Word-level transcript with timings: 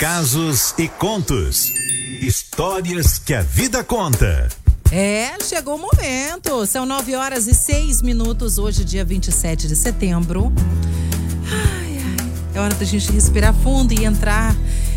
Casos 0.00 0.72
e 0.78 0.88
contos. 0.88 1.74
Histórias 2.22 3.18
que 3.18 3.34
a 3.34 3.42
vida 3.42 3.84
conta. 3.84 4.48
É, 4.90 5.38
chegou 5.44 5.76
o 5.76 5.78
momento. 5.78 6.64
São 6.64 6.86
nove 6.86 7.14
horas 7.14 7.46
e 7.46 7.52
seis 7.52 8.00
minutos, 8.00 8.56
hoje, 8.56 8.82
dia 8.82 9.04
27 9.04 9.68
de 9.68 9.76
setembro. 9.76 10.50
Ai, 11.52 11.98
ai. 11.98 12.32
É 12.54 12.60
hora 12.60 12.74
da 12.76 12.84
gente 12.86 13.12
respirar 13.12 13.52
fundo 13.52 13.92
e 13.92 14.06
entrar 14.06 14.56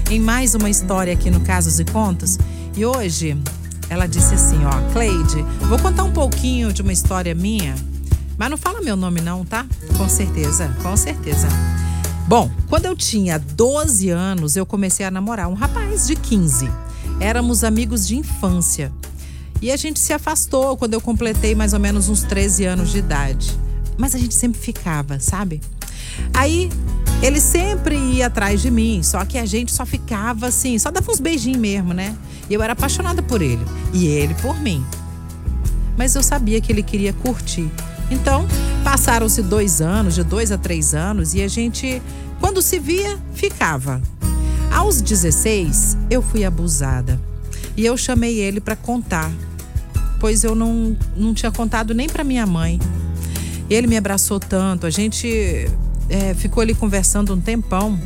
em 0.09 0.21
mais 0.21 0.55
uma 0.55 0.69
história 0.69 1.11
aqui 1.11 1.29
no 1.29 1.41
Casos 1.41 1.81
e 1.81 1.83
Contos. 1.83 2.37
E 2.73 2.85
hoje, 2.85 3.37
ela 3.89 4.07
disse 4.07 4.33
assim: 4.33 4.63
ó, 4.63 4.93
Cleide, 4.93 5.43
vou 5.67 5.79
contar 5.79 6.03
um 6.03 6.13
pouquinho 6.13 6.71
de 6.71 6.81
uma 6.81 6.93
história 6.93 7.35
minha, 7.35 7.75
mas 8.37 8.49
não 8.49 8.55
fala 8.55 8.79
meu 8.79 8.95
nome, 8.95 9.19
não, 9.19 9.43
tá? 9.43 9.65
Com 9.97 10.07
certeza, 10.07 10.73
com 10.81 10.95
certeza. 10.95 11.49
Bom, 12.27 12.49
quando 12.69 12.85
eu 12.85 12.95
tinha 12.95 13.37
12 13.37 14.09
anos, 14.09 14.55
eu 14.55 14.65
comecei 14.65 15.05
a 15.05 15.11
namorar 15.11 15.49
um 15.49 15.53
rapaz 15.53 16.07
de 16.07 16.15
15. 16.15 16.69
Éramos 17.19 17.63
amigos 17.63 18.07
de 18.07 18.17
infância. 18.17 18.91
E 19.61 19.71
a 19.71 19.75
gente 19.75 19.99
se 19.99 20.13
afastou 20.13 20.77
quando 20.77 20.93
eu 20.93 21.01
completei 21.01 21.53
mais 21.53 21.73
ou 21.73 21.79
menos 21.79 22.07
uns 22.07 22.23
13 22.23 22.65
anos 22.65 22.91
de 22.91 22.99
idade. 22.99 23.57
Mas 23.97 24.15
a 24.15 24.17
gente 24.17 24.33
sempre 24.33 24.59
ficava, 24.59 25.19
sabe? 25.19 25.61
Aí 26.33 26.69
ele 27.21 27.39
sempre 27.39 27.95
ia 27.95 28.27
atrás 28.27 28.61
de 28.61 28.71
mim, 28.71 29.01
só 29.03 29.23
que 29.25 29.37
a 29.37 29.45
gente 29.45 29.73
só 29.73 29.85
ficava 29.85 30.47
assim, 30.47 30.79
só 30.79 30.91
dava 30.91 31.11
uns 31.11 31.19
beijinhos 31.19 31.59
mesmo, 31.59 31.93
né? 31.93 32.15
E 32.49 32.53
eu 32.53 32.61
era 32.61 32.73
apaixonada 32.73 33.21
por 33.21 33.41
ele 33.41 33.63
e 33.93 34.07
ele 34.07 34.33
por 34.35 34.59
mim. 34.59 34.83
Mas 35.97 36.15
eu 36.15 36.23
sabia 36.23 36.59
que 36.59 36.71
ele 36.71 36.83
queria 36.83 37.13
curtir. 37.13 37.69
Então, 38.09 38.47
passaram-se 38.83 39.41
dois 39.41 39.81
anos, 39.81 40.15
de 40.15 40.23
dois 40.23 40.51
a 40.51 40.57
três 40.57 40.93
anos, 40.93 41.33
e 41.33 41.41
a 41.41 41.47
gente, 41.47 42.01
quando 42.39 42.61
se 42.61 42.79
via, 42.79 43.17
ficava. 43.33 44.01
Aos 44.71 45.01
16, 45.01 45.97
eu 46.09 46.21
fui 46.21 46.43
abusada. 46.43 47.19
E 47.75 47.85
eu 47.85 47.97
chamei 47.97 48.39
ele 48.39 48.59
para 48.59 48.75
contar, 48.75 49.31
pois 50.19 50.43
eu 50.43 50.55
não, 50.55 50.95
não 51.15 51.33
tinha 51.33 51.51
contado 51.51 51.93
nem 51.93 52.07
para 52.07 52.23
minha 52.23 52.45
mãe. 52.45 52.79
Ele 53.69 53.87
me 53.87 53.97
abraçou 53.97 54.39
tanto, 54.39 54.85
a 54.85 54.89
gente 54.89 55.67
é, 56.09 56.33
ficou 56.33 56.61
ali 56.61 56.75
conversando 56.75 57.33
um 57.33 57.41
tempão. 57.41 57.99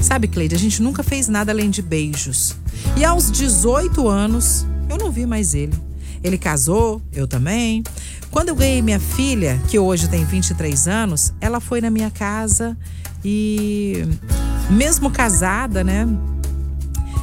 Sabe, 0.00 0.28
Cleide, 0.28 0.54
a 0.54 0.58
gente 0.58 0.82
nunca 0.82 1.02
fez 1.02 1.28
nada 1.28 1.52
além 1.52 1.68
de 1.68 1.82
beijos. 1.82 2.56
E 2.96 3.04
aos 3.04 3.30
18 3.30 4.08
anos, 4.08 4.66
eu 4.88 4.96
não 4.96 5.10
vi 5.10 5.26
mais 5.26 5.54
ele. 5.54 5.89
Ele 6.22 6.36
casou, 6.36 7.00
eu 7.12 7.26
também. 7.26 7.82
Quando 8.30 8.50
eu 8.50 8.54
ganhei 8.54 8.82
minha 8.82 9.00
filha, 9.00 9.60
que 9.68 9.78
hoje 9.78 10.08
tem 10.08 10.24
23 10.24 10.86
anos, 10.86 11.32
ela 11.40 11.60
foi 11.60 11.80
na 11.80 11.90
minha 11.90 12.10
casa 12.10 12.76
e 13.24 14.04
mesmo 14.70 15.10
casada, 15.10 15.82
né? 15.82 16.06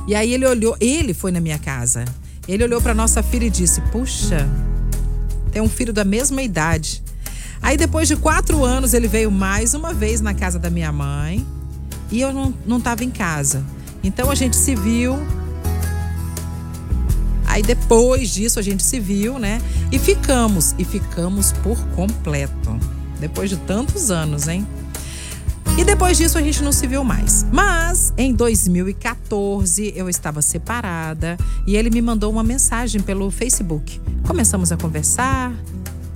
E 0.08 0.16
aí 0.16 0.34
ele 0.34 0.46
olhou, 0.46 0.76
ele 0.80 1.14
foi 1.14 1.32
na 1.32 1.40
minha 1.40 1.60
casa. 1.60 2.06
Ele 2.48 2.64
olhou 2.64 2.82
para 2.82 2.94
nossa 2.94 3.22
filha 3.22 3.46
e 3.46 3.50
disse: 3.50 3.82
"Puxa, 3.92 4.48
tem 5.52 5.62
um 5.62 5.70
filho 5.70 5.94
da 5.94 6.04
mesma 6.04 6.42
idade". 6.42 7.04
Aí 7.62 7.76
depois 7.76 8.08
de 8.08 8.16
quatro 8.16 8.64
anos 8.64 8.94
ele 8.94 9.08
veio 9.08 9.32
mais 9.32 9.74
uma 9.74 9.94
vez 9.94 10.22
na 10.22 10.34
casa 10.34 10.60
da 10.60 10.70
minha 10.70 10.92
mãe 10.92 11.46
e 12.12 12.22
eu 12.22 12.34
não, 12.34 12.54
não 12.66 12.80
tava 12.80 13.04
em 13.04 13.10
casa. 13.10 13.64
Então 14.04 14.30
a 14.32 14.36
gente 14.36 14.56
se 14.56 14.76
viu 14.76 15.18
Aí 17.58 17.64
depois 17.64 18.30
disso 18.30 18.60
a 18.60 18.62
gente 18.62 18.84
se 18.84 19.00
viu, 19.00 19.40
né? 19.40 19.60
E 19.92 19.98
ficamos, 19.98 20.76
e 20.78 20.86
ficamos 20.86 21.54
por 21.54 21.76
completo. 21.96 22.80
Depois 23.20 23.50
de 23.50 23.58
tantos 23.58 24.12
anos, 24.12 24.48
hein? 24.48 24.64
E 25.76 25.84
depois 25.84 26.20
disso 26.20 26.38
a 26.38 26.42
gente 26.44 26.62
não 26.62 26.72
se 26.72 26.86
viu 26.86 27.04
mais. 27.04 27.48
Mas 27.52 28.14
em 28.16 28.32
2014 28.32 29.92
eu 29.96 30.08
estava 30.08 30.40
separada 30.40 31.36
e 31.66 31.76
ele 31.76 31.90
me 31.90 32.00
mandou 32.00 32.32
uma 32.32 32.44
mensagem 32.44 33.02
pelo 33.02 33.32
Facebook. 33.32 34.00
Começamos 34.28 34.72
a 34.72 34.78
conversar 34.78 35.52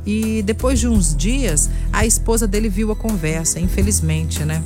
e 0.06 0.44
depois 0.44 0.80
de 0.80 0.88
uns 0.88 1.16
dias 1.16 1.72
a 1.92 2.06
esposa 2.06 2.48
dele 2.48 2.70
viu 2.70 2.92
a 2.92 2.96
conversa, 2.96 3.60
infelizmente, 3.60 4.46
né? 4.46 4.64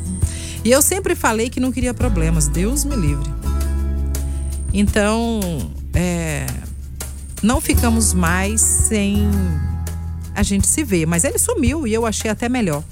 E 0.61 0.71
eu 0.71 0.81
sempre 0.81 1.15
falei 1.15 1.49
que 1.49 1.61
não 1.61 1.71
queria 1.71 1.93
problemas, 1.93 2.49
Deus 2.49 2.83
me 2.83 2.97
livre. 2.97 3.33
Então, 4.73 5.39
é, 5.93 6.45
não 7.45 7.61
ficamos 7.61 8.11
mais 8.13 8.59
sem 8.59 9.29
a 10.33 10.41
gente 10.41 10.65
se 10.65 10.83
ver, 10.83 11.05
mas 11.05 11.23
ele 11.23 11.37
sumiu 11.37 11.85
e 11.85 11.93
eu 11.93 12.05
achei 12.05 12.29
até 12.29 12.49
melhor. 12.49 12.83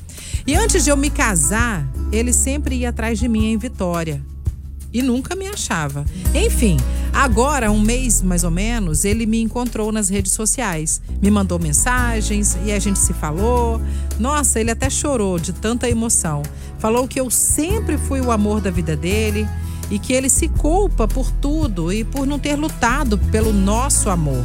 E 0.45 0.55
antes 0.55 0.83
de 0.83 0.91
eu 0.91 0.95
me 0.95 1.09
casar, 1.09 1.85
ele 2.11 2.31
sempre 2.31 2.75
ia 2.75 2.89
atrás 2.89 3.17
de 3.17 3.27
mim 3.27 3.51
em 3.51 3.57
Vitória 3.57 4.21
e 4.93 5.01
nunca 5.01 5.35
me 5.35 5.47
achava. 5.47 6.05
Enfim, 6.35 6.77
agora, 7.11 7.71
um 7.71 7.81
mês 7.81 8.21
mais 8.21 8.43
ou 8.43 8.51
menos, 8.51 9.03
ele 9.03 9.25
me 9.25 9.41
encontrou 9.41 9.91
nas 9.91 10.07
redes 10.07 10.33
sociais, 10.33 11.01
me 11.19 11.31
mandou 11.31 11.57
mensagens 11.57 12.55
e 12.63 12.71
a 12.71 12.77
gente 12.77 12.99
se 12.99 13.11
falou. 13.11 13.81
Nossa, 14.19 14.59
ele 14.59 14.69
até 14.69 14.87
chorou 14.87 15.39
de 15.39 15.51
tanta 15.51 15.89
emoção. 15.89 16.43
Falou 16.77 17.07
que 17.07 17.19
eu 17.19 17.31
sempre 17.31 17.97
fui 17.97 18.21
o 18.21 18.31
amor 18.31 18.61
da 18.61 18.69
vida 18.69 18.95
dele 18.95 19.49
e 19.89 19.99
que 19.99 20.13
ele 20.13 20.29
se 20.29 20.47
culpa 20.47 21.07
por 21.07 21.31
tudo 21.31 21.91
e 21.91 22.03
por 22.03 22.25
não 22.25 22.39
ter 22.39 22.55
lutado 22.55 23.17
pelo 23.17 23.51
nosso 23.51 24.09
amor. 24.09 24.43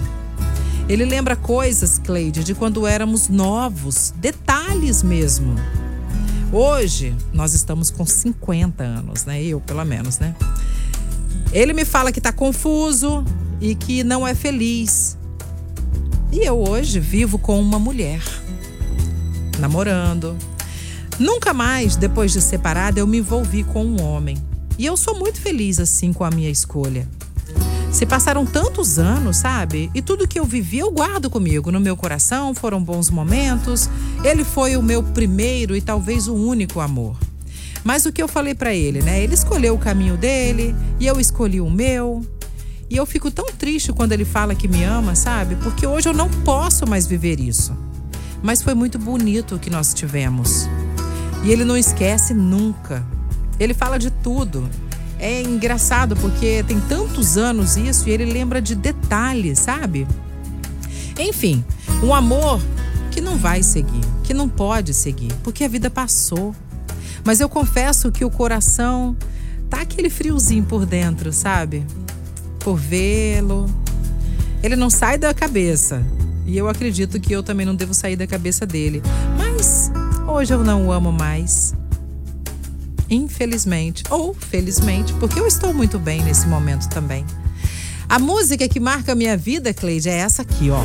Ele 0.88 1.04
lembra 1.04 1.36
coisas, 1.36 1.98
Cleide, 1.98 2.42
de 2.42 2.54
quando 2.54 2.86
éramos 2.86 3.28
novos, 3.28 4.12
detalhes 4.16 5.02
mesmo. 5.02 5.54
Hoje, 6.50 7.14
nós 7.32 7.52
estamos 7.52 7.90
com 7.90 8.06
50 8.06 8.82
anos, 8.82 9.26
né? 9.26 9.42
Eu, 9.42 9.60
pelo 9.60 9.84
menos, 9.84 10.18
né? 10.18 10.34
Ele 11.52 11.74
me 11.74 11.84
fala 11.84 12.10
que 12.10 12.20
tá 12.20 12.32
confuso 12.32 13.22
e 13.60 13.74
que 13.74 14.02
não 14.02 14.26
é 14.26 14.34
feliz. 14.34 15.18
E 16.32 16.40
eu 16.40 16.58
hoje 16.58 16.98
vivo 17.00 17.38
com 17.38 17.60
uma 17.60 17.78
mulher, 17.78 18.22
namorando. 19.58 20.36
Nunca 21.18 21.52
mais, 21.52 21.96
depois 21.96 22.32
de 22.32 22.40
separada, 22.40 22.98
eu 22.98 23.06
me 23.06 23.18
envolvi 23.18 23.62
com 23.62 23.84
um 23.84 24.02
homem. 24.02 24.36
E 24.78 24.86
eu 24.86 24.96
sou 24.96 25.18
muito 25.18 25.40
feliz 25.40 25.80
assim 25.80 26.12
com 26.12 26.24
a 26.24 26.30
minha 26.30 26.48
escolha. 26.48 27.08
Se 27.90 28.06
passaram 28.06 28.46
tantos 28.46 28.98
anos, 28.98 29.38
sabe? 29.38 29.90
E 29.92 30.00
tudo 30.00 30.28
que 30.28 30.38
eu 30.38 30.44
vivi 30.44 30.78
eu 30.78 30.90
guardo 30.90 31.28
comigo. 31.28 31.72
No 31.72 31.80
meu 31.80 31.96
coração 31.96 32.54
foram 32.54 32.82
bons 32.82 33.10
momentos. 33.10 33.90
Ele 34.22 34.44
foi 34.44 34.76
o 34.76 34.82
meu 34.82 35.02
primeiro 35.02 35.74
e 35.74 35.80
talvez 35.80 36.28
o 36.28 36.34
único 36.34 36.80
amor. 36.80 37.16
Mas 37.82 38.06
o 38.06 38.12
que 38.12 38.22
eu 38.22 38.28
falei 38.28 38.54
para 38.54 38.74
ele, 38.74 39.02
né? 39.02 39.20
Ele 39.20 39.34
escolheu 39.34 39.74
o 39.74 39.78
caminho 39.78 40.16
dele 40.16 40.76
e 41.00 41.06
eu 41.06 41.18
escolhi 41.18 41.60
o 41.60 41.70
meu. 41.70 42.24
E 42.90 42.96
eu 42.96 43.04
fico 43.04 43.30
tão 43.30 43.46
triste 43.46 43.92
quando 43.92 44.12
ele 44.12 44.24
fala 44.24 44.54
que 44.54 44.68
me 44.68 44.84
ama, 44.84 45.14
sabe? 45.14 45.56
Porque 45.56 45.86
hoje 45.86 46.08
eu 46.08 46.14
não 46.14 46.28
posso 46.28 46.86
mais 46.86 47.06
viver 47.06 47.40
isso. 47.40 47.76
Mas 48.42 48.62
foi 48.62 48.74
muito 48.74 48.98
bonito 48.98 49.56
o 49.56 49.58
que 49.58 49.70
nós 49.70 49.92
tivemos. 49.92 50.68
E 51.42 51.50
ele 51.50 51.64
não 51.64 51.76
esquece 51.76 52.32
nunca. 52.32 53.04
Ele 53.58 53.74
fala 53.74 53.98
de 53.98 54.10
tudo. 54.10 54.68
É 55.18 55.42
engraçado 55.42 56.14
porque 56.16 56.62
tem 56.62 56.80
tantos 56.80 57.36
anos 57.36 57.76
isso 57.76 58.08
e 58.08 58.12
ele 58.12 58.24
lembra 58.24 58.62
de 58.62 58.74
detalhes, 58.74 59.58
sabe? 59.58 60.06
Enfim, 61.18 61.64
um 62.02 62.14
amor 62.14 62.60
que 63.10 63.20
não 63.20 63.36
vai 63.36 63.62
seguir, 63.64 64.00
que 64.22 64.32
não 64.32 64.48
pode 64.48 64.94
seguir, 64.94 65.32
porque 65.42 65.64
a 65.64 65.68
vida 65.68 65.90
passou. 65.90 66.54
Mas 67.24 67.40
eu 67.40 67.48
confesso 67.48 68.12
que 68.12 68.24
o 68.24 68.30
coração 68.30 69.16
tá 69.68 69.80
aquele 69.80 70.08
friozinho 70.08 70.64
por 70.64 70.86
dentro, 70.86 71.32
sabe? 71.32 71.84
Por 72.60 72.76
vê-lo. 72.76 73.68
Ele 74.62 74.76
não 74.76 74.88
sai 74.88 75.18
da 75.18 75.34
cabeça. 75.34 76.04
E 76.46 76.56
eu 76.56 76.68
acredito 76.68 77.20
que 77.20 77.34
eu 77.34 77.42
também 77.42 77.66
não 77.66 77.74
devo 77.74 77.92
sair 77.92 78.14
da 78.14 78.26
cabeça 78.26 78.64
dele. 78.64 79.02
Mas 79.36 79.90
hoje 80.28 80.54
eu 80.54 80.62
não 80.62 80.86
o 80.86 80.92
amo 80.92 81.10
mais 81.10 81.74
infelizmente 83.10 84.02
ou 84.10 84.34
felizmente, 84.34 85.12
porque 85.14 85.38
eu 85.38 85.46
estou 85.46 85.72
muito 85.72 85.98
bem 85.98 86.22
nesse 86.22 86.46
momento 86.46 86.88
também. 86.88 87.24
A 88.08 88.18
música 88.18 88.68
que 88.68 88.80
marca 88.80 89.12
a 89.12 89.14
minha 89.14 89.36
vida, 89.36 89.74
Cleide, 89.74 90.08
é 90.08 90.14
essa 90.14 90.42
aqui, 90.42 90.70
ó. 90.70 90.82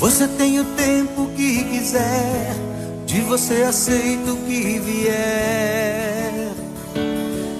Você 0.00 0.26
tem 0.26 0.58
o 0.58 0.64
tempo 0.64 1.30
que 1.36 1.62
quiser 1.64 2.69
de 3.10 3.20
você 3.22 3.62
aceito 3.62 4.36
que 4.46 4.78
vier, 4.78 6.52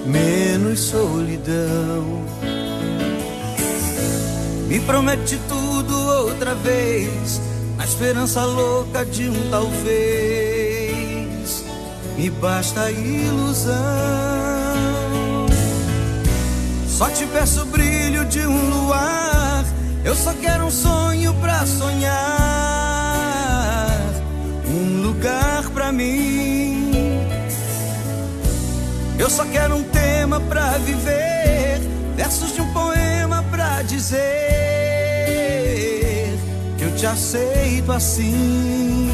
menos 0.05 0.79
solidão. 0.79 2.23
Me 4.69 4.79
promete 4.79 5.37
tudo 5.49 5.93
outra 6.23 6.55
vez, 6.55 7.41
na 7.75 7.83
esperança 7.83 8.45
louca 8.45 9.03
de 9.03 9.27
um 9.27 9.49
talvez. 9.51 10.85
me 12.17 12.29
basta 12.29 12.83
a 12.83 12.91
ilusão. 12.91 13.75
Só 16.87 17.09
te 17.09 17.25
peço 17.25 17.63
o 17.63 17.65
brilho 17.65 18.23
de 18.23 18.39
um 18.39 18.69
luar. 18.69 19.65
Eu 20.05 20.15
só 20.15 20.33
quero 20.33 20.67
um 20.67 20.71
sonho 20.71 21.33
pra 21.41 21.65
sonhar. 21.65 22.60
Mim. 25.91 26.91
Eu 29.19 29.29
só 29.29 29.45
quero 29.45 29.75
um 29.75 29.83
tema 29.83 30.39
pra 30.39 30.77
viver. 30.79 31.79
Versos 32.15 32.53
de 32.55 32.61
um 32.61 32.73
poema 32.73 33.43
pra 33.51 33.81
dizer 33.83 34.19
que 36.77 36.83
eu 36.83 36.95
te 36.95 37.05
aceito 37.05 37.91
assim. 37.91 39.09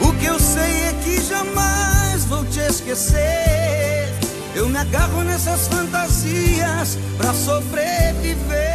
O 0.00 0.12
que 0.14 0.26
eu 0.26 0.38
sei 0.38 0.62
é 0.62 0.94
que 1.04 1.20
jamais 1.20 2.24
vou 2.24 2.44
te 2.46 2.60
esquecer. 2.60 4.08
Eu 4.54 4.68
me 4.68 4.78
agarro 4.78 5.22
nessas 5.22 5.68
fantasias 5.68 6.98
pra 7.16 7.32
sobreviver. 7.32 8.72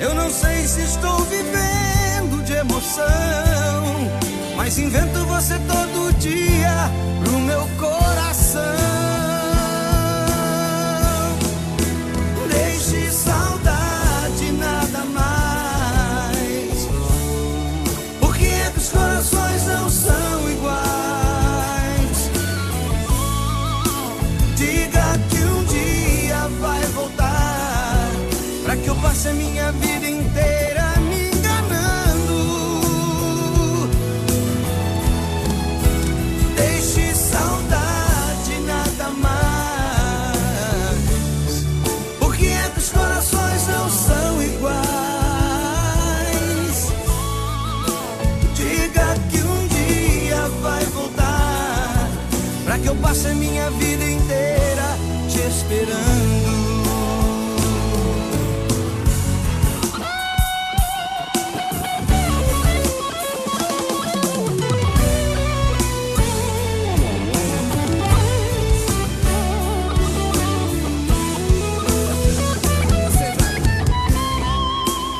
Eu 0.00 0.14
não 0.14 0.30
sei 0.30 0.66
se 0.66 0.82
estou 0.82 1.18
vivendo 1.24 1.97
emoção, 2.58 4.10
mas 4.56 4.78
invento 4.78 5.24
você 5.26 5.58
todo 5.60 6.12
dia 6.18 6.90
pro 7.22 7.38
vida 53.78 54.04
inteira 54.04 54.96
te 55.28 55.40
esperando 55.40 56.58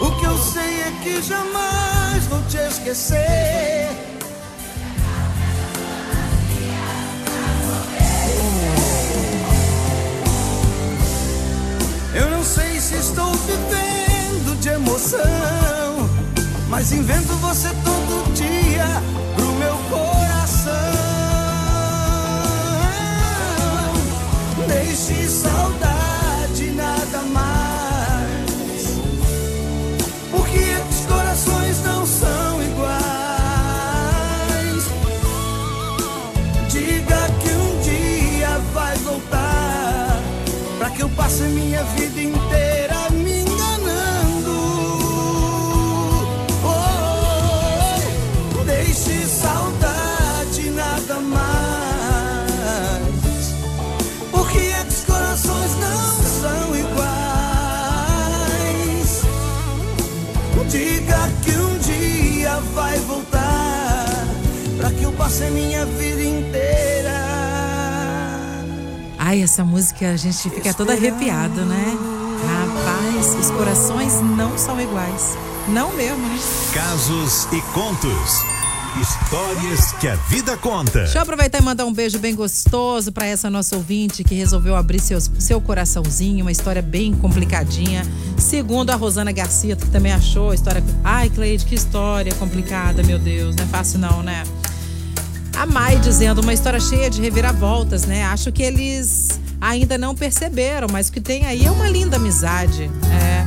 O 0.01 0.11
que 0.19 0.25
eu 0.25 0.39
sei 0.39 0.83
é 0.83 0.93
que 1.03 1.23
jamais 1.23 2.25
vou 2.27 2.43
te 2.43 2.57
esquecer. 2.57 4.18
Estou 13.19 13.33
vivendo 13.35 14.61
de 14.61 14.69
emoção, 14.69 16.09
mas 16.69 16.93
invento 16.93 17.33
você 17.39 17.69
todo 17.85 18.33
dia 18.33 18.87
pro 19.35 19.53
meu 19.55 19.77
coração. 19.91 20.73
Deixe 24.69 25.29
saudade 25.29 26.71
nada 26.77 27.23
mais. 27.33 29.01
Por 30.31 30.47
que 30.47 30.59
é 30.59 30.81
que 30.81 30.95
os 30.95 31.07
corações 31.07 31.85
não 31.85 32.07
são 32.07 32.63
iguais? 32.63 32.99
Diga 36.69 37.31
que 37.43 37.51
um 37.51 37.81
dia 37.81 38.61
vai 38.73 38.97
voltar 38.99 40.21
Pra 40.79 40.91
que 40.91 41.03
eu 41.03 41.09
passe 41.11 41.43
minha 41.43 41.83
vida 41.83 42.21
inteira 42.23 42.38
A 65.29 65.51
minha 65.51 65.85
vida 65.85 66.23
inteira 66.23 67.11
Ai, 69.19 69.43
essa 69.43 69.63
música 69.63 70.11
a 70.11 70.17
gente 70.17 70.49
fica 70.49 70.73
todo 70.73 70.91
arrepiado, 70.91 71.67
né? 71.67 71.99
Rapaz, 72.47 73.35
os 73.39 73.51
corações 73.51 74.15
não 74.23 74.57
são 74.57 74.81
iguais. 74.81 75.37
Não 75.69 75.93
mesmo, 75.93 76.27
né? 76.27 76.39
Casos 76.73 77.47
e 77.53 77.61
contos. 77.73 78.43
Histórias 78.99 79.93
que 80.01 80.09
a 80.09 80.15
vida 80.15 80.57
conta. 80.57 81.01
Deixa 81.01 81.19
eu 81.19 81.23
aproveitar 81.23 81.61
e 81.61 81.63
mandar 81.63 81.85
um 81.85 81.93
beijo 81.93 82.19
bem 82.19 82.35
gostoso 82.35 83.13
para 83.13 83.27
essa 83.27 83.51
nossa 83.51 83.77
ouvinte 83.77 84.25
que 84.25 84.35
resolveu 84.35 84.75
abrir 84.75 84.99
seus, 84.99 85.31
seu 85.39 85.61
coraçãozinho, 85.61 86.43
uma 86.43 86.51
história 86.51 86.81
bem 86.81 87.15
complicadinha. 87.15 88.03
Segundo 88.39 88.89
a 88.91 88.95
Rosana 88.97 89.31
Garcia, 89.31 89.77
que 89.77 89.87
também 89.91 90.11
achou 90.11 90.53
a 90.53 90.55
história. 90.55 90.83
Ai, 91.05 91.29
Cleide, 91.29 91.67
que 91.67 91.75
história 91.75 92.35
complicada, 92.37 93.03
meu 93.03 93.19
Deus, 93.19 93.55
não 93.55 93.65
é 93.65 93.67
fácil 93.67 93.99
não, 93.99 94.23
né? 94.23 94.43
A 95.59 95.67
Mai 95.67 95.99
dizendo 95.99 96.41
uma 96.41 96.55
história 96.55 96.79
cheia 96.79 97.11
de 97.11 97.21
reviravoltas, 97.21 98.05
né? 98.07 98.23
Acho 98.27 98.53
que 98.53 98.63
eles 98.63 99.41
ainda 99.61 99.99
não 99.99 100.15
perceberam, 100.15 100.87
mas 100.89 101.09
o 101.09 101.13
que 101.13 101.21
tem 101.21 101.47
aí 101.47 101.67
é 101.67 101.71
uma 101.71 101.89
linda 101.89 102.17
amizade. 102.17 102.89
É. 103.11 103.45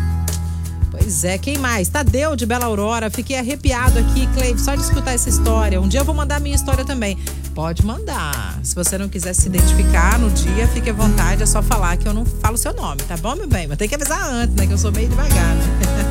Pois 0.92 1.24
é, 1.24 1.38
quem 1.38 1.58
mais? 1.58 1.88
Tadeu 1.88 2.36
de 2.36 2.46
Bela 2.46 2.66
Aurora. 2.66 3.10
Fiquei 3.10 3.38
arrepiado 3.38 3.98
aqui, 3.98 4.28
Cleide, 4.34 4.60
só 4.60 4.76
de 4.76 4.82
escutar 4.82 5.14
essa 5.14 5.30
história. 5.30 5.80
Um 5.80 5.88
dia 5.88 6.02
eu 6.02 6.06
vou 6.06 6.14
mandar 6.14 6.36
a 6.36 6.40
minha 6.42 6.54
história 6.54 6.84
também. 6.84 7.18
Pode 7.56 7.86
mandar. 7.86 8.60
Se 8.62 8.76
você 8.76 8.98
não 8.98 9.08
quiser 9.08 9.34
se 9.34 9.48
identificar 9.48 10.20
no 10.20 10.30
dia, 10.32 10.68
fique 10.68 10.90
à 10.90 10.94
vontade, 10.94 11.44
é 11.44 11.46
só 11.46 11.64
falar 11.64 11.96
que 11.96 12.06
eu 12.10 12.14
não 12.14 12.26
falo 12.26 12.58
seu 12.58 12.74
nome, 12.74 13.04
tá 13.04 13.16
bom, 13.16 13.38
meu 13.38 13.48
bem? 13.48 13.68
Mas 13.68 13.78
tem 13.78 13.88
que 13.88 13.96
avisar 13.96 14.22
antes, 14.22 14.54
né? 14.54 14.68
Que 14.68 14.74
eu 14.74 14.78
sou 14.78 14.92
meio 14.92 15.08
devagar, 15.08 15.56
né? 15.56 15.64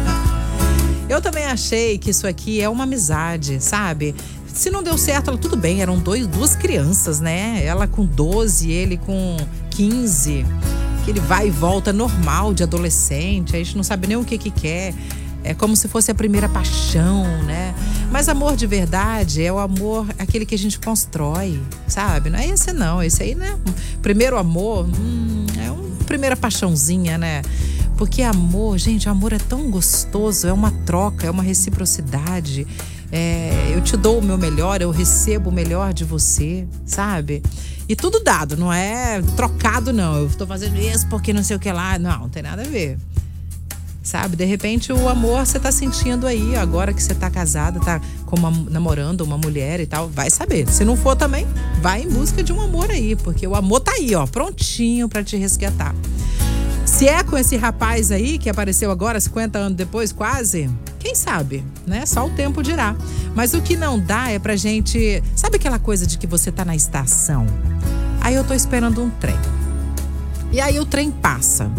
Eu 1.10 1.20
também 1.20 1.44
achei 1.44 1.98
que 1.98 2.10
isso 2.10 2.24
aqui 2.24 2.60
é 2.60 2.68
uma 2.68 2.84
amizade, 2.84 3.60
sabe? 3.60 4.14
Se 4.46 4.70
não 4.70 4.80
deu 4.80 4.96
certo, 4.96 5.30
ela, 5.30 5.36
tudo 5.36 5.56
bem, 5.56 5.82
eram 5.82 5.98
dois, 5.98 6.24
duas 6.24 6.54
crianças, 6.54 7.18
né? 7.18 7.60
Ela 7.64 7.88
com 7.88 8.06
12, 8.06 8.70
ele 8.70 8.96
com 8.96 9.36
15. 9.70 10.46
Que 11.04 11.10
ele 11.10 11.18
vai 11.18 11.48
e 11.48 11.50
volta 11.50 11.92
normal 11.92 12.54
de 12.54 12.62
adolescente, 12.62 13.56
a 13.56 13.58
gente 13.58 13.76
não 13.76 13.82
sabe 13.82 14.06
nem 14.06 14.16
o 14.16 14.24
que 14.24 14.38
que 14.38 14.52
quer. 14.52 14.94
É 15.42 15.52
como 15.52 15.74
se 15.74 15.88
fosse 15.88 16.12
a 16.12 16.14
primeira 16.14 16.48
paixão, 16.48 17.24
né? 17.42 17.74
Mas 18.12 18.28
amor 18.28 18.54
de 18.54 18.68
verdade 18.68 19.42
é 19.42 19.52
o 19.52 19.58
amor, 19.58 20.06
aquele 20.16 20.46
que 20.46 20.54
a 20.54 20.58
gente 20.58 20.78
constrói, 20.78 21.60
sabe? 21.88 22.30
Não 22.30 22.38
é 22.38 22.46
esse 22.46 22.72
não, 22.72 23.02
esse 23.02 23.20
aí, 23.20 23.34
né? 23.34 23.58
Primeiro 24.00 24.38
amor, 24.38 24.86
hum, 24.86 25.44
é 25.60 25.72
uma 25.72 26.04
primeira 26.06 26.36
paixãozinha, 26.36 27.18
né? 27.18 27.42
Porque 28.00 28.22
amor, 28.22 28.78
gente, 28.78 29.10
amor 29.10 29.34
é 29.34 29.38
tão 29.38 29.70
gostoso, 29.70 30.46
é 30.46 30.52
uma 30.54 30.70
troca, 30.70 31.26
é 31.26 31.30
uma 31.30 31.42
reciprocidade. 31.42 32.66
É, 33.12 33.72
eu 33.74 33.82
te 33.82 33.94
dou 33.94 34.20
o 34.20 34.22
meu 34.22 34.38
melhor, 34.38 34.80
eu 34.80 34.90
recebo 34.90 35.50
o 35.50 35.52
melhor 35.52 35.92
de 35.92 36.02
você, 36.02 36.66
sabe? 36.86 37.42
E 37.86 37.94
tudo 37.94 38.18
dado, 38.20 38.56
não 38.56 38.72
é 38.72 39.20
trocado, 39.36 39.92
não. 39.92 40.16
Eu 40.16 40.30
tô 40.30 40.46
fazendo 40.46 40.78
isso 40.78 41.06
porque 41.08 41.34
não 41.34 41.44
sei 41.44 41.56
o 41.56 41.58
que 41.58 41.70
lá. 41.70 41.98
Não, 41.98 42.20
não 42.20 42.28
tem 42.30 42.42
nada 42.42 42.62
a 42.62 42.64
ver. 42.64 42.96
Sabe? 44.02 44.34
De 44.34 44.46
repente 44.46 44.94
o 44.94 45.06
amor 45.06 45.44
você 45.44 45.60
tá 45.60 45.70
sentindo 45.70 46.26
aí, 46.26 46.56
agora 46.56 46.94
que 46.94 47.02
você 47.02 47.14
tá 47.14 47.28
casada, 47.28 47.80
tá 47.80 48.00
com 48.24 48.34
uma, 48.34 48.50
namorando 48.70 49.20
uma 49.20 49.36
mulher 49.36 49.78
e 49.78 49.84
tal, 49.84 50.08
vai 50.08 50.30
saber. 50.30 50.66
Se 50.70 50.86
não 50.86 50.96
for 50.96 51.16
também, 51.16 51.46
vai 51.82 52.04
em 52.04 52.08
busca 52.08 52.42
de 52.42 52.50
um 52.50 52.62
amor 52.62 52.90
aí, 52.90 53.14
porque 53.14 53.46
o 53.46 53.54
amor 53.54 53.80
tá 53.80 53.92
aí, 53.92 54.14
ó, 54.14 54.26
prontinho 54.26 55.06
para 55.06 55.22
te 55.22 55.36
resgatar. 55.36 55.94
Se 57.00 57.08
é 57.08 57.22
com 57.24 57.38
esse 57.38 57.56
rapaz 57.56 58.12
aí 58.12 58.36
que 58.36 58.50
apareceu 58.50 58.90
agora, 58.90 59.18
50 59.18 59.58
anos 59.58 59.74
depois, 59.74 60.12
quase, 60.12 60.68
Quem 60.98 61.14
sabe, 61.14 61.64
né? 61.86 62.04
Só 62.04 62.26
o 62.26 62.30
tempo 62.30 62.62
dirá. 62.62 62.94
Mas 63.34 63.54
o 63.54 63.62
que 63.62 63.74
não 63.74 63.98
dá 63.98 64.28
é 64.28 64.38
pra 64.38 64.54
gente. 64.54 65.22
Sabe 65.34 65.56
aquela 65.56 65.78
coisa 65.78 66.06
de 66.06 66.18
que 66.18 66.26
você 66.26 66.52
tá 66.52 66.62
na 66.62 66.76
estação? 66.76 67.46
Aí 68.20 68.34
eu 68.34 68.44
tô 68.44 68.52
esperando 68.52 69.02
um 69.02 69.08
trem. 69.08 69.38
E 70.52 70.60
aí 70.60 70.78
o 70.78 70.84
trem 70.84 71.10
passa. 71.10 71.70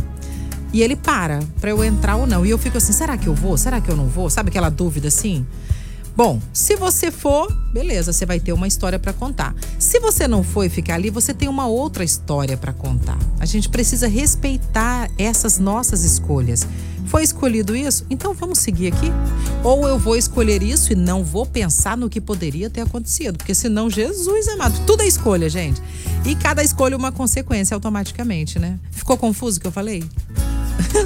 E 0.73 0.81
ele 0.81 0.95
para 0.95 1.39
para 1.59 1.69
eu 1.69 1.83
entrar 1.83 2.15
ou 2.15 2.25
não. 2.25 2.43
E 2.43 2.49
eu 2.49 2.57
fico 2.57 2.79
assim, 2.79 2.91
será 2.91 3.15
que 3.15 3.27
eu 3.27 3.35
vou? 3.35 3.55
Será 3.59 3.79
que 3.79 3.91
eu 3.91 3.95
não 3.95 4.07
vou? 4.07 4.27
Sabe 4.27 4.49
aquela 4.49 4.69
dúvida 4.69 5.09
assim? 5.09 5.45
Bom, 6.15 6.41
se 6.53 6.75
você 6.75 7.09
for, 7.09 7.51
beleza, 7.73 8.11
você 8.11 8.25
vai 8.25 8.39
ter 8.39 8.51
uma 8.51 8.67
história 8.67 8.99
para 8.99 9.13
contar. 9.13 9.55
Se 9.79 9.99
você 9.99 10.27
não 10.27 10.43
for 10.43 10.69
ficar 10.69 10.95
ali, 10.95 11.09
você 11.09 11.33
tem 11.33 11.47
uma 11.47 11.67
outra 11.67 12.03
história 12.03 12.57
para 12.57 12.73
contar. 12.73 13.17
A 13.39 13.45
gente 13.45 13.69
precisa 13.69 14.07
respeitar 14.07 15.09
essas 15.17 15.57
nossas 15.57 16.03
escolhas. 16.03 16.67
Foi 17.07 17.23
escolhido 17.23 17.75
isso? 17.75 18.05
Então 18.09 18.33
vamos 18.33 18.59
seguir 18.59 18.87
aqui? 18.87 19.11
Ou 19.63 19.87
eu 19.87 19.97
vou 19.97 20.15
escolher 20.15 20.61
isso 20.61 20.93
e 20.93 20.95
não 20.95 21.23
vou 21.23 21.45
pensar 21.45 21.97
no 21.97 22.09
que 22.09 22.21
poderia 22.21 22.69
ter 22.69 22.81
acontecido, 22.81 23.37
porque 23.37 23.55
senão 23.55 23.89
Jesus 23.89 24.47
amado, 24.49 24.79
tudo 24.85 25.03
é 25.03 25.07
escolha, 25.07 25.49
gente. 25.49 25.81
E 26.25 26.35
cada 26.35 26.63
escolha 26.63 26.95
uma 26.95 27.11
consequência 27.11 27.73
automaticamente, 27.73 28.59
né? 28.59 28.79
Ficou 28.91 29.17
confuso 29.17 29.57
o 29.57 29.61
que 29.61 29.67
eu 29.67 29.71
falei? 29.71 30.03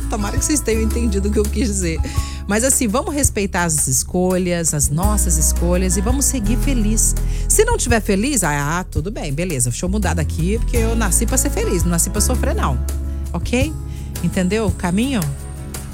Tomara 0.09 0.37
que 0.37 0.45
vocês 0.45 0.59
tenham 0.59 0.81
entendido 0.81 1.29
o 1.29 1.31
que 1.31 1.39
eu 1.39 1.43
quis 1.43 1.67
dizer. 1.67 1.99
Mas 2.47 2.63
assim, 2.63 2.87
vamos 2.87 3.13
respeitar 3.13 3.63
as 3.63 3.87
escolhas, 3.87 4.73
as 4.73 4.89
nossas 4.89 5.37
escolhas 5.37 5.97
e 5.97 6.01
vamos 6.01 6.25
seguir 6.25 6.57
feliz. 6.57 7.15
Se 7.49 7.65
não 7.65 7.77
tiver 7.77 8.01
feliz, 8.01 8.43
ah, 8.43 8.85
tudo 8.89 9.11
bem, 9.11 9.33
beleza. 9.33 9.69
Deixa 9.69 9.85
eu 9.85 9.89
mudar 9.89 10.13
daqui 10.13 10.57
porque 10.59 10.77
eu 10.77 10.95
nasci 10.95 11.25
para 11.25 11.37
ser 11.37 11.49
feliz, 11.49 11.83
não 11.83 11.91
nasci 11.91 12.09
para 12.09 12.21
sofrer 12.21 12.55
não. 12.55 12.79
OK? 13.33 13.73
Entendeu? 14.23 14.71
Caminho? 14.77 15.21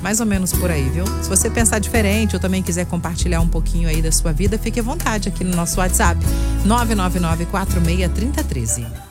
Mais 0.01 0.20
ou 0.20 0.25
menos 0.25 0.51
por 0.51 0.72
aí, 0.72 0.89
viu? 0.89 1.05
Se 1.22 1.29
você 1.29 1.50
pensar 1.50 1.79
diferente 1.79 2.36
ou 2.36 2.39
também 2.39 2.63
quiser 2.63 2.86
compartilhar 2.86 3.39
um 3.39 3.48
pouquinho 3.48 3.88
aí 3.88 4.01
da 4.01 4.12
sua 4.12 4.34
vida, 4.34 4.58
fique 4.58 4.79
à 4.79 4.84
vontade 4.84 5.29
aqui 5.29 5.43
no 5.43 5.55
nosso 5.55 5.79
WhatsApp 5.79 6.20
999 6.65 7.46
463013. 7.46 9.11